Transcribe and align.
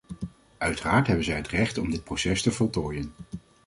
Uiteraard 0.57 1.07
hebben 1.07 1.25
zij 1.25 1.35
het 1.35 1.47
recht 1.47 1.77
om 1.77 1.91
dit 1.91 2.03
proces 2.03 2.41
te 2.41 2.51
voltooien. 2.51 3.11